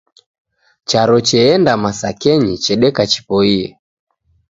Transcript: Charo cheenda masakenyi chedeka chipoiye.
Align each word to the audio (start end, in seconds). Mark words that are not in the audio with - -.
Charo 0.89 1.17
cheenda 1.27 1.73
masakenyi 1.83 2.53
chedeka 2.63 3.03
chipoiye. 3.11 3.67